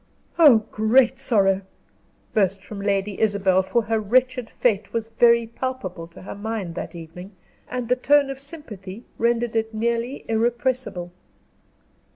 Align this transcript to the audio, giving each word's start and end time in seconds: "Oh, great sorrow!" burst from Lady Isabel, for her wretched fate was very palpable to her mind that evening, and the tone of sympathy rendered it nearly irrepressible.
"Oh, 0.39 0.65
great 0.71 1.19
sorrow!" 1.19 1.61
burst 2.33 2.63
from 2.63 2.81
Lady 2.81 3.19
Isabel, 3.21 3.61
for 3.61 3.83
her 3.83 3.99
wretched 3.99 4.49
fate 4.49 4.93
was 4.93 5.09
very 5.09 5.45
palpable 5.45 6.07
to 6.07 6.23
her 6.23 6.33
mind 6.33 6.73
that 6.73 6.95
evening, 6.95 7.33
and 7.69 7.87
the 7.87 7.95
tone 7.95 8.31
of 8.31 8.39
sympathy 8.39 9.05
rendered 9.19 9.55
it 9.55 9.75
nearly 9.75 10.25
irrepressible. 10.27 11.11